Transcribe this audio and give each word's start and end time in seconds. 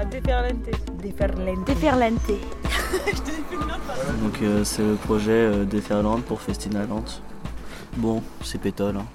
à 0.00 0.04
déferlante. 0.04 0.54
Déferlante. 1.02 1.66
Déferlante. 1.66 2.22
Donc 4.22 4.42
euh, 4.42 4.64
c'est 4.64 4.82
le 4.82 4.94
projet 4.94 5.30
euh, 5.30 5.64
Déferlante 5.64 6.24
pour 6.24 6.40
Festinalante. 6.40 7.22
Bon, 7.96 8.22
c'est 8.42 8.60
pétole, 8.60 8.96
hein. 8.96 9.06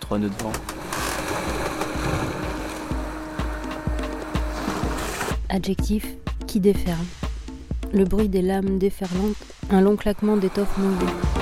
Trois 0.00 0.18
nœuds 0.18 0.30
de 0.30 0.42
vent. 0.42 0.52
Adjectif 5.48 6.06
qui 6.46 6.60
déferle. 6.60 6.96
Le 7.92 8.04
bruit 8.04 8.28
des 8.28 8.42
lames 8.42 8.78
déferlantes, 8.78 9.36
un 9.70 9.80
long 9.80 9.96
claquement 9.96 10.36
d'étoffe 10.36 10.76
moulée. 10.78 11.37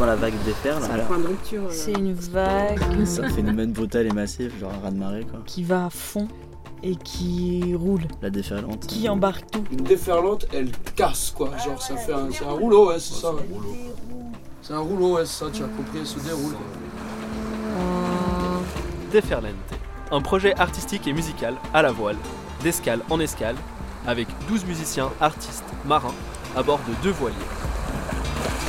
Quand 0.00 0.06
la 0.06 0.16
vague 0.16 0.32
déferle 0.46 0.82
C'est 0.82 0.90
un 0.90 0.94
alors, 0.94 1.06
point 1.06 1.18
de 1.18 1.26
rupture. 1.28 1.62
euh, 1.64 1.70
C'est 1.70 1.92
une 1.92 2.14
vague 2.14 2.80
C'est 3.04 3.22
un 3.24 3.28
phénomène 3.28 3.72
brutal 3.72 4.06
et 4.06 4.10
massif, 4.10 4.58
genre 4.58 4.72
un 4.72 4.82
raz-de-marée 4.84 5.24
quoi. 5.30 5.40
qui 5.46 5.62
va 5.62 5.86
à 5.86 5.90
fond 5.90 6.26
et 6.82 6.96
qui 6.96 7.74
roule, 7.74 8.00
La 8.22 8.30
déferlante. 8.30 8.86
qui 8.86 9.06
embarque 9.10 9.44
tout. 9.50 9.62
Une 9.70 9.84
déferlante, 9.84 10.46
elle 10.54 10.70
casse 10.96 11.30
quoi. 11.36 11.50
Genre 11.62 11.80
ça 11.82 11.94
fait 11.96 12.14
un, 12.14 12.28
c'est 12.32 12.44
un 12.46 12.52
rouleau, 12.52 12.88
ouais, 12.88 12.98
c'est 12.98 13.12
ça. 13.20 13.32
C'est 14.62 14.72
un 14.72 14.78
rouleau, 14.78 15.16
ouais, 15.16 15.26
c'est 15.26 15.44
ça, 15.44 15.50
tu 15.52 15.62
as 15.62 15.66
compris, 15.66 15.98
elle 16.00 16.06
se 16.06 16.18
déroule. 16.20 16.54
Déferlante, 19.12 19.54
un 20.10 20.20
projet 20.22 20.54
artistique 20.58 21.06
et 21.06 21.12
musical 21.12 21.56
à 21.74 21.82
la 21.82 21.92
voile, 21.92 22.16
d'escale 22.62 23.00
en 23.10 23.20
escale, 23.20 23.56
avec 24.06 24.28
12 24.48 24.64
musiciens, 24.64 25.10
artistes, 25.20 25.64
marins, 25.84 26.14
à 26.56 26.62
bord 26.62 26.78
de 26.88 26.94
deux 27.02 27.10
voiliers, 27.10 27.36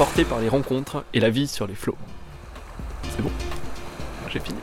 portés 0.02 0.26
par 0.26 0.40
les 0.40 0.50
rencontres 0.50 1.04
et 1.14 1.20
la 1.20 1.30
vie 1.30 1.48
sur 1.48 1.68
les 1.68 1.76
flots. 1.76 1.96
C'est 3.04 3.22
bon 3.22 3.30
J'ai 4.30 4.40
fini. 4.40 4.58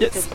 Yes 0.00 0.28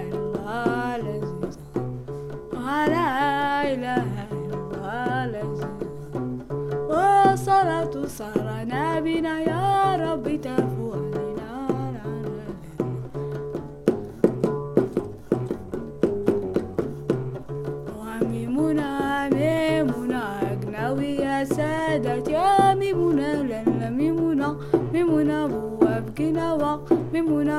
إلا 0.00 0.98
لذيذة 0.98 1.58
إله 3.72 4.12
إلا 4.32 5.26
لذيذة 5.26 5.68
والصلاة 6.90 7.94
صار 8.06 8.46
نبينا 8.68 9.40
يا 9.40 9.96
رب 9.96 10.40
تفوق 10.40 11.04
سادت 21.44 22.28
يا 22.28 22.74
ميمونة 22.74 23.42
لن 23.42 23.92
ميمونة 23.96 24.56
ميمونة 24.92 25.46
بوابكنا 25.46 26.52
وقت 26.54 26.92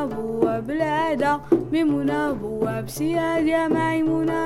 بوا 0.05 0.59
بلادة 0.59 1.39
ميمونة 1.71 2.31
بوا 2.31 2.81
بسيادة 2.81 3.67
ميمونة 3.67 4.43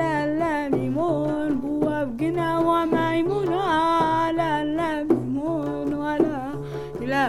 لا 0.00 0.26
لا 0.38 0.68
ميمون 0.68 1.54
بوا 1.58 2.04
بقنا 2.04 2.58
وميمونة 2.58 4.30
لا 4.30 4.64
لا 4.64 5.02
ميمون 5.04 5.94
ولا 5.94 6.52
لا 7.00 7.26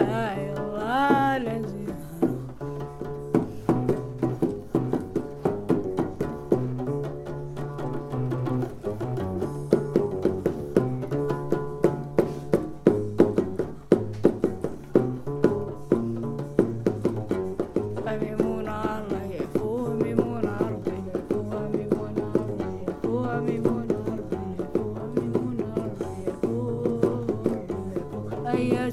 أيا 28.47 28.89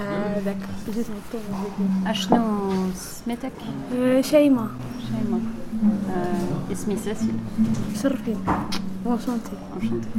آه، 0.00 0.38
ذاك 0.40 0.56
جيت 0.94 1.06
نطلب 1.10 1.42
أشنو 2.06 2.44
سميتك؟ 2.94 3.52
آه، 3.96 4.20
شيماء 4.20 4.68
شيماء 5.08 5.40
آه، 6.10 6.72
اسمي 6.72 6.96
ساسي 6.96 7.28
شرفين 8.02 8.44
enchanté 9.06 9.54
Enchantée. 9.76 10.18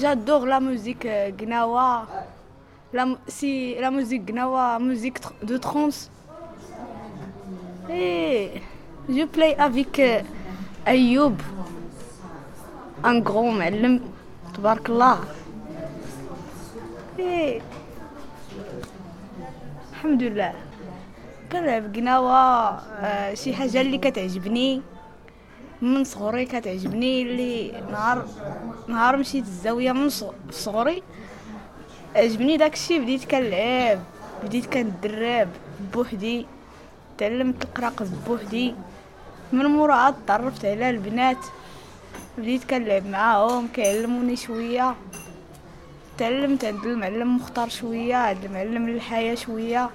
J'adore 0.00 0.46
la 0.46 0.60
musique 0.60 1.06
euh, 1.06 1.30
gnawa. 1.40 2.06
La, 2.92 3.04
mu- 3.06 3.16
si 3.28 3.74
la 3.80 3.90
musique 3.90 4.24
gnawa, 4.30 4.78
musique 4.78 5.18
tr- 5.20 5.46
de 5.50 5.56
trance. 5.56 6.10
Et 7.90 8.50
je 9.08 9.24
play 9.24 9.54
avec 9.58 9.98
euh, 9.98 10.20
Ayoub, 10.86 11.36
un 13.04 13.18
grand 13.20 13.52
معلم 13.58 14.00
تبارك 14.54 14.90
الحمد 19.91 20.23
لله. 20.23 20.53
كنلعب 21.51 21.95
قناوة 21.95 22.33
آه، 22.33 23.33
شي 23.33 23.53
حاجة 23.53 23.81
اللي 23.81 23.97
كتعجبني 23.97 24.81
من 25.81 26.03
صغري 26.03 26.45
كتعجبني 26.45 27.21
اللي 27.21 27.71
نهار 27.91 28.25
نهار 28.87 29.17
مشيت 29.17 29.43
الزاوية 29.43 29.91
من 29.91 30.09
صغري 30.51 31.03
عجبني 32.15 32.57
داكشي 32.57 32.99
بديت 32.99 33.25
كنلعب 33.25 33.99
بديت 34.43 34.65
كندرب 34.65 35.49
بوحدي 35.93 36.45
تعلمت 37.17 37.63
القراق 37.63 38.03
بوحدي. 38.27 38.75
من 39.51 39.65
مورا 39.65 40.15
تعرفت 40.27 40.65
على 40.65 40.89
البنات 40.89 41.37
بديت 42.37 42.63
كنلعب 42.63 43.05
معاهم 43.05 43.67
كيعلموني 43.67 44.35
شوية. 44.35 44.95
تعلمت 46.18 46.64
عند 46.64 46.86
المعلم 46.86 47.36
مختار 47.36 47.68
شوية 47.68 48.14
عند 48.14 48.44
المعلم 48.44 48.88
الحياة 48.88 49.34
شوية 49.34 49.90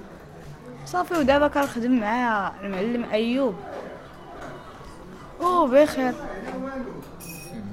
صافي 0.86 1.14
ودابا 1.14 1.48
كنخدم 1.48 2.00
مع 2.00 2.52
المعلم 2.64 3.06
أيوب 3.14 3.56
او 5.42 5.68
بخير 5.68 6.14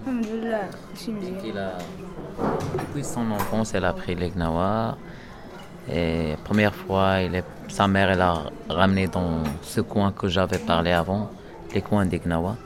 الحمد 0.01 0.27
لله 0.27 0.71
ماشي 0.91 1.13
مزيان 1.13 1.41
Il 1.45 1.59
a, 1.59 1.71
depuis 2.79 3.05
son 3.05 3.31
enfance, 3.31 3.75
elle 3.75 3.85
a 3.85 3.91
appris 3.91 4.15
les 4.15 4.31
gnawa. 4.31 4.97
Et 5.91 6.37
première 6.45 6.75
fois, 6.75 7.21
il 7.21 7.35
est, 7.35 7.45
sa 7.69 7.87
mère, 7.89 8.11
elle 8.11 8.21
a 8.21 8.35
ramené 8.69 9.07
dans 9.07 9.43
ce 9.63 9.81
coin 9.81 10.13
que 10.13 10.29
j'avais 10.29 10.59
parlé 10.59 10.93
avant, 10.93 11.31
les 11.75 11.83
coins 11.83 12.07
des 12.07 12.19
gnawa, 12.19 12.57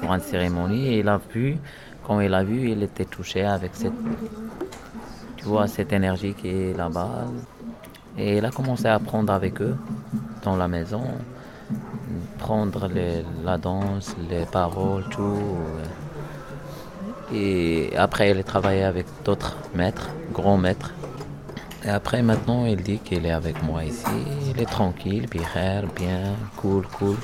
pour 0.00 0.12
une 0.12 0.20
cérémonie. 0.20 0.86
Et 0.88 0.98
il 1.00 1.08
a 1.08 1.20
vu, 1.32 1.56
quand 2.04 2.20
il 2.20 2.34
a 2.34 2.42
vu, 2.44 2.70
il 2.70 2.82
était 2.82 3.04
touché 3.04 3.44
avec 3.44 3.72
cette, 3.74 3.92
tu 5.39 5.45
vois, 5.45 5.67
cette 5.67 5.93
énergie 5.93 6.33
qui 6.33 6.49
est 6.49 6.77
là-bas. 6.77 7.27
Et 8.17 8.37
il 8.37 8.45
a 8.45 8.51
commencé 8.51 8.87
à 8.87 8.95
apprendre 8.95 9.31
avec 9.31 9.61
eux 9.61 9.77
dans 10.43 10.57
la 10.57 10.67
maison, 10.67 11.03
prendre 12.37 12.89
la 13.45 13.57
danse, 13.57 14.15
les 14.29 14.45
paroles, 14.45 15.05
tout. 15.09 15.57
Et 17.33 17.95
après, 17.95 18.31
il 18.31 18.37
a 18.37 18.43
travaillé 18.43 18.83
avec 18.83 19.05
d'autres 19.23 19.55
maîtres, 19.73 20.09
grands 20.33 20.57
maîtres. 20.57 20.93
Et 21.85 21.89
après, 21.89 22.21
maintenant, 22.21 22.65
il 22.65 22.83
dit 22.83 22.99
qu'il 22.99 23.25
est 23.25 23.31
avec 23.31 23.63
moi 23.63 23.85
ici. 23.85 24.05
Il 24.49 24.61
est 24.61 24.65
tranquille, 24.65 25.27
bien, 25.29 25.83
bien, 25.95 26.35
cool, 26.57 26.85
cool. 26.97 27.15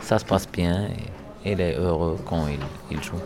Ça 0.00 0.18
se 0.18 0.24
passe 0.24 0.48
bien 0.50 0.88
et 1.44 1.52
il 1.52 1.60
est 1.60 1.76
heureux 1.76 2.18
quand 2.26 2.46
il 2.90 3.02
joue. 3.02 3.22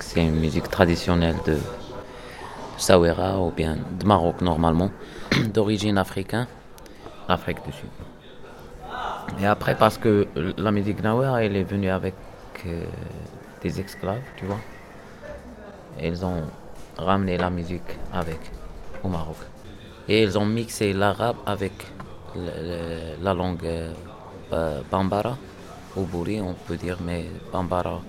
C'est 0.00 0.22
une 0.22 0.34
musique 0.38 0.68
traditionnelle 0.68 1.36
de 1.46 1.56
Sawera 2.76 3.38
ou 3.40 3.50
bien 3.50 3.76
de 3.98 4.04
Maroc 4.04 4.42
normalement, 4.42 4.90
d'origine 5.54 5.96
africaine, 5.96 6.46
Afrique 7.28 7.64
du 7.64 7.72
Sud. 7.72 7.88
Et 9.40 9.46
après, 9.46 9.74
parce 9.74 9.96
que 9.96 10.28
la 10.58 10.70
musique 10.70 11.02
Nawer, 11.02 11.32
elle 11.40 11.56
est 11.56 11.62
venue 11.62 11.88
avec 11.88 12.14
euh, 12.66 12.84
des 13.62 13.80
esclaves, 13.80 14.20
tu 14.36 14.44
vois. 14.44 14.60
Ils 16.02 16.24
ont 16.26 16.42
ramené 16.98 17.38
la 17.38 17.48
musique 17.48 17.90
avec 18.12 18.40
au 19.02 19.08
Maroc. 19.08 19.36
Et 20.08 20.22
ils 20.24 20.36
ont 20.38 20.44
mixé 20.46 20.92
l'arabe 20.92 21.36
avec 21.46 21.72
la 23.22 23.32
langue 23.32 23.64
euh, 23.64 23.92
ba- 24.50 24.82
Bambara, 24.90 25.38
ou 25.96 26.02
Bouri, 26.04 26.38
on 26.42 26.52
peut 26.66 26.76
dire, 26.76 26.98
mais 27.02 27.24
Bambara. 27.50 28.00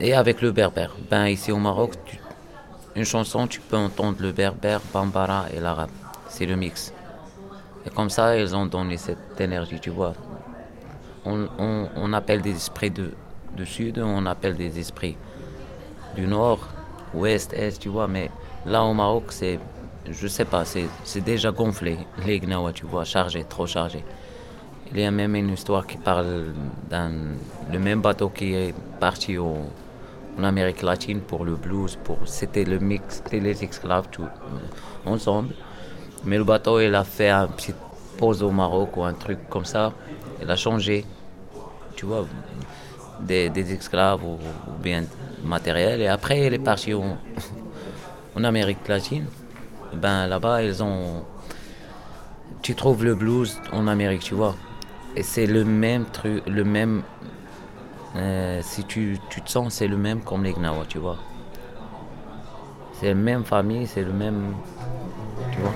Et 0.00 0.14
avec 0.14 0.40
le 0.40 0.52
berbère. 0.52 0.94
Ben, 1.10 1.26
ici 1.26 1.52
au 1.52 1.58
Maroc, 1.58 1.92
une 2.96 3.04
chanson, 3.04 3.46
tu 3.46 3.60
peux 3.60 3.76
entendre 3.76 4.18
le 4.20 4.32
berbère, 4.32 4.80
Bambara 4.92 5.46
et 5.54 5.60
l'arabe. 5.60 5.90
C'est 6.28 6.46
le 6.46 6.56
mix. 6.56 6.92
Et 7.86 7.90
comme 7.90 8.10
ça, 8.10 8.36
ils 8.36 8.54
ont 8.56 8.66
donné 8.66 8.96
cette 8.96 9.40
énergie, 9.40 9.78
tu 9.80 9.90
vois. 9.90 10.14
On, 11.24 12.12
appelle 12.14 12.40
des 12.40 12.56
esprits 12.56 12.90
de, 12.90 13.12
du 13.56 13.66
sud, 13.66 13.98
on 13.98 14.24
appelle 14.26 14.56
des 14.56 14.78
esprits 14.78 15.16
du 16.16 16.26
nord, 16.26 16.66
ouest, 17.12 17.52
est, 17.52 17.78
tu 17.78 17.90
vois. 17.90 18.08
Mais 18.08 18.30
là, 18.64 18.82
au 18.82 18.94
Maroc, 18.94 19.24
c'est, 19.28 19.58
je 20.10 20.26
sais 20.26 20.46
pas, 20.46 20.64
c'est 20.64 21.20
déjà 21.20 21.50
gonflé, 21.50 21.98
les 22.26 22.40
Gnawa, 22.40 22.72
tu 22.72 22.86
vois, 22.86 23.04
chargé, 23.04 23.44
trop 23.44 23.66
chargé. 23.66 24.02
Il 24.92 25.00
y 25.00 25.04
a 25.04 25.10
même 25.10 25.36
une 25.36 25.50
histoire 25.50 25.86
qui 25.86 25.96
parle 25.96 26.46
d'un 26.88 27.12
le 27.72 27.78
même 27.78 28.00
bateau 28.00 28.28
qui 28.28 28.54
est 28.54 28.74
parti 28.98 29.38
en 29.38 29.64
Amérique 30.42 30.82
latine 30.82 31.20
pour 31.20 31.44
le 31.44 31.54
blues, 31.54 31.96
pour 32.02 32.18
c'était 32.24 32.64
le 32.64 32.78
mix, 32.78 33.22
c'était 33.22 33.38
les 33.40 33.62
esclaves 33.62 34.08
tout 34.10 34.24
euh, 34.24 35.10
ensemble. 35.10 35.54
Mais 36.24 36.36
le 36.38 36.44
bateau, 36.44 36.80
il 36.80 36.94
a 36.94 37.04
fait 37.04 37.30
un 37.30 37.46
petit 37.46 37.72
pause 38.18 38.42
au 38.42 38.50
Maroc 38.50 38.96
ou 38.96 39.04
un 39.04 39.14
truc 39.14 39.38
comme 39.48 39.64
ça. 39.64 39.92
Il 40.42 40.50
a 40.50 40.56
changé, 40.56 41.04
tu 41.94 42.06
vois, 42.06 42.26
des, 43.20 43.72
esclaves 43.72 44.24
ou, 44.24 44.38
bien 44.82 45.04
matériel. 45.44 46.00
Et 46.00 46.08
après, 46.08 46.46
il 46.46 46.54
est 46.54 46.58
parti 46.58 46.94
en, 46.94 47.16
en 48.36 48.44
Amérique 48.44 48.88
latine. 48.88 49.26
Ben 49.94 50.26
là-bas, 50.26 50.62
ils 50.62 50.82
ont. 50.82 51.24
Tu 52.62 52.74
trouves 52.74 53.04
le 53.04 53.14
blues 53.14 53.58
en 53.72 53.86
Amérique, 53.86 54.22
tu 54.22 54.34
vois. 54.34 54.54
C'est 55.22 55.46
le 55.46 55.64
même 55.64 56.06
truc, 56.06 56.42
le 56.46 56.64
même. 56.64 57.02
euh, 58.16 58.60
si 58.62 58.84
tu, 58.84 59.18
tu 59.28 59.42
te 59.42 59.50
sens, 59.50 59.74
c'est 59.74 59.88
le 59.88 59.96
même 59.96 60.22
comme 60.22 60.44
les 60.44 60.52
Gnawa, 60.52 60.84
tu 60.88 60.98
vois. 60.98 61.18
C'est 62.92 63.08
la 63.08 63.14
même 63.14 63.44
famille, 63.44 63.86
c'est 63.86 64.02
le 64.04 64.12
même. 64.12 64.54
Tu 65.52 65.58
vois. 65.60 65.74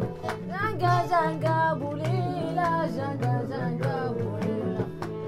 جاكا 0.80 0.94
جاكا 1.10 1.74
بوليلا 1.74 2.70
جاكا 2.98 3.34
جاكا 3.50 3.96
بوليلا 4.12 4.86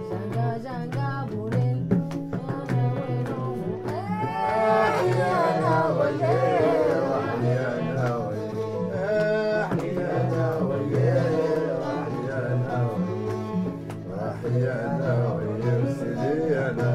جاكا 0.09 0.47
جاكا 0.63 1.09
بوليلا 1.31 1.99
أنا 2.49 2.83
وينو 2.97 3.43
أحيانا 4.81 5.75
وليلا 5.97 6.99
أحيانا 7.19 8.07
وليلا 8.17 9.05
أحيانا 9.63 10.45
وليلا 10.69 11.77
أحيانا 12.01 12.77
وليلا 12.91 14.29
أحيانا 14.31 15.11
وليلا 15.33 15.93
سيدي 15.93 16.59
أنا 16.59 16.91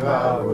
God. 0.00 0.49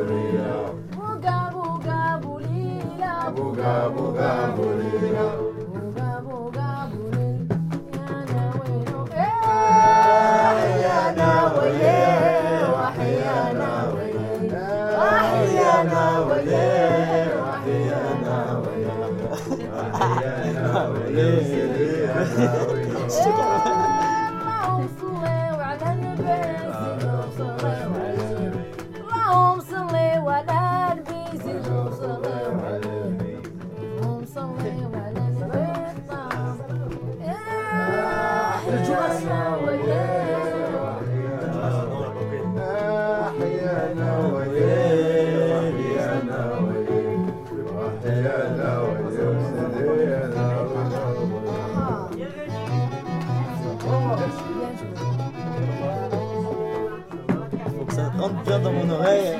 Rentre 58.26 58.42
bien 58.42 58.58
dans 58.58 58.72
mon 58.72 58.90
oreille. 58.90 59.36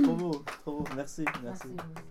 trop 0.03 0.15
beau, 0.15 0.43
trop 0.61 0.71
beau. 0.71 0.85
Merci, 0.95 1.25
merci. 1.43 1.67
Merci. 1.67 2.10